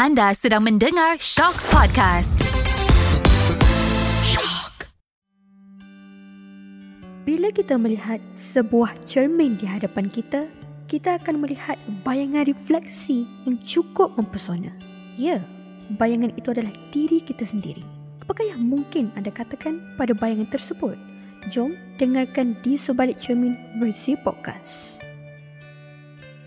[0.00, 2.40] Anda sedang mendengar Shock Podcast.
[4.24, 4.88] Shock.
[7.28, 10.48] Bila kita melihat sebuah cermin di hadapan kita,
[10.88, 14.72] kita akan melihat bayangan refleksi yang cukup mempesona.
[15.20, 15.44] Ya,
[16.00, 17.84] bayangan itu adalah diri kita sendiri.
[18.24, 20.96] Apakah yang mungkin anda katakan pada bayangan tersebut?
[21.52, 24.96] Jom dengarkan di sebalik cermin versi podcast.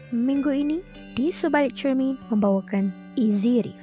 [0.09, 0.81] Minggu ini,
[1.13, 3.77] di sebalik cermin membawakan Reef.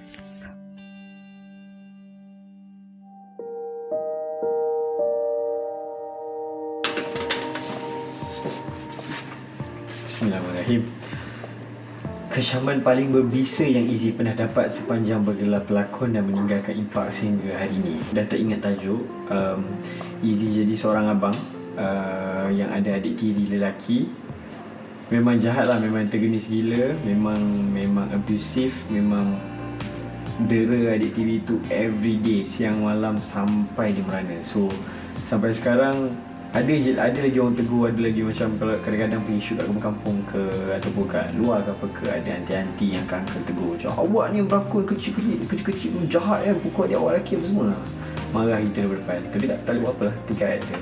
[10.11, 10.83] Bismillahirrahmanirrahim.
[12.31, 17.79] Kecaman paling berbisa yang Izzy pernah dapat sepanjang bergelar pelakon dan meninggalkan impak sehingga hari
[17.79, 18.03] ini.
[18.11, 19.63] Dah tak ingat tajuk um,
[20.27, 21.35] Izzy jadi seorang abang
[21.79, 24.11] uh, yang ada adik tiri lelaki
[25.11, 27.43] Memang jahat lah, memang tergenis gila Memang
[27.75, 29.35] memang abusive, memang
[30.49, 34.41] dera adik tiri tu everyday siang malam sampai dia merana.
[34.41, 34.73] So
[35.29, 36.17] sampai sekarang
[36.51, 40.17] ada je ada lagi orang tegur ada lagi macam kalau kadang-kadang pergi shoot kat kampung-kampung
[40.27, 40.43] ke
[40.81, 43.71] ataupun kat luar ke apa ke ada anti-anti yang akan akan tegur.
[43.77, 47.69] Macam awak ni berlakon kecil-kecil kecil-kecil jahat kan pukul dia awak lelaki apa semua.
[48.31, 50.77] Marah kita daripada depan tapi tak, tak boleh buat apa lah tiga ada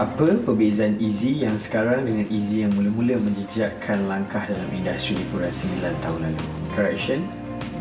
[0.00, 5.84] apa perbezaan Easy yang sekarang dengan Easy yang mula-mula menjejakkan langkah dalam industri hiburan 9
[6.00, 6.44] tahun lalu?
[6.72, 7.20] Correction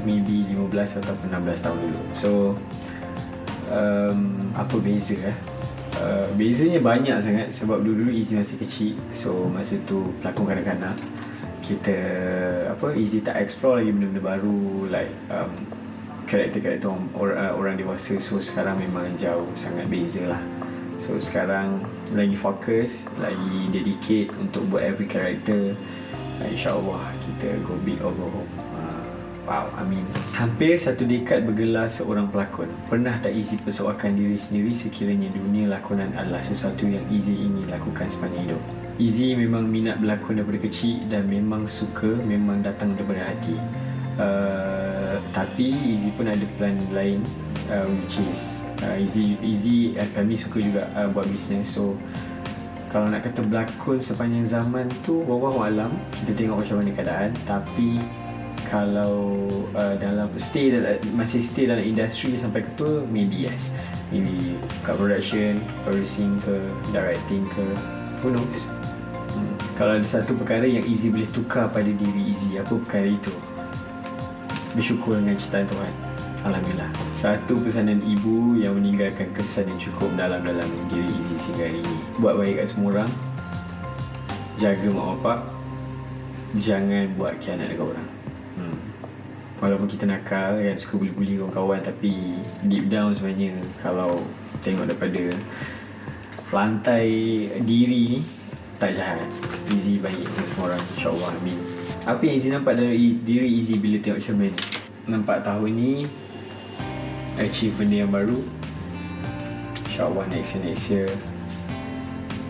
[0.03, 2.02] maybe 15 atau 16 tahun dulu.
[2.12, 2.30] So
[3.72, 5.38] um, apa beza eh?
[6.02, 9.00] Uh, bezanya banyak sangat sebab dulu-dulu Easy masih kecil.
[9.16, 11.00] So masa tu pelakon kanak-kanak
[11.64, 11.96] kita
[12.75, 14.59] apa Easy tak explore lagi benda-benda baru
[14.92, 15.52] like um,
[16.28, 18.20] karakter-karakter orang, uh, orang dewasa.
[18.20, 20.44] So sekarang memang jauh sangat beza lah
[21.02, 21.81] so sekarang
[22.13, 25.73] lagi fokus lagi dedicate untuk buat every character
[26.45, 28.52] insyaAllah kita go big or go home
[29.41, 30.05] Wow, amin.
[30.38, 32.69] Hampir satu dekad bergelar seorang pelakon.
[32.85, 38.06] Pernah tak Izzy persoalkan diri sendiri sekiranya dunia lakonan adalah sesuatu yang Izzy ingin lakukan
[38.06, 38.61] sepanjang hidup?
[39.01, 43.57] Izzy memang minat berlakon daripada kecil dan memang suka, memang datang daripada hati.
[44.22, 47.25] Uh, tapi Izzy pun ada plan lain
[47.73, 48.61] uh, which is
[48.97, 51.69] Izzy dan kami suka juga uh, buat bisnes.
[51.69, 51.97] So,
[52.90, 57.31] kalau nak kata berlakon sepanjang zaman tu, bawah malam, kita tengok macam mana keadaan.
[57.47, 58.02] Tapi
[58.72, 59.36] kalau
[59.75, 63.75] uh, dalam stay dalam, masih stay dalam industri sampai ke tu maybe yes
[64.16, 64.56] maybe
[64.88, 66.56] kat production producing ke
[66.96, 67.66] directing ke
[68.24, 68.59] who knows
[69.36, 69.53] hmm.
[69.75, 73.36] kalau ada satu perkara yang Easy boleh tukar pada diri Easy apa perkara itu
[74.72, 76.10] bersyukur dengan ciptaan Tuhan
[76.41, 76.90] Alhamdulillah.
[77.13, 81.96] Satu pesanan ibu yang meninggalkan kesan yang cukup dalam-dalam diri Easy sehingga hari ini.
[82.18, 83.12] Buat baik kat semua orang.
[84.57, 85.40] Jaga mak bapak.
[86.57, 88.07] Jangan buat kianat dekat orang.
[88.57, 88.78] Hmm.
[89.62, 92.35] Walaupun kita nakal kan Suka buli-buli kawan-kawan Tapi
[92.68, 94.19] deep down sebenarnya Kalau
[94.66, 95.31] tengok daripada
[96.50, 97.08] Lantai
[97.63, 98.19] diri ni
[98.81, 99.23] Tak jahat.
[99.69, 101.59] Easy baik untuk semua orang InsyaAllah Amin.
[102.09, 104.52] Apa yang Easy nampak dari diri Easy Bila tengok cermin?
[105.06, 106.09] Nampak tahun ni
[107.40, 108.42] Achieve benda yang baru.
[109.88, 111.08] InsyaAllah next year next year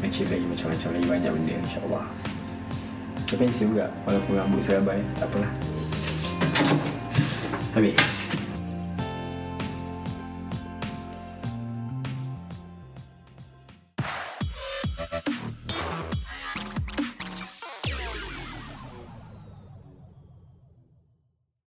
[0.01, 2.05] Achieve lagi macam-macam lagi banyak benda InsyaAllah.
[3.29, 5.51] Ke pensel juga Walaupun rambut saya abai Tak apalah.
[7.77, 8.40] Habis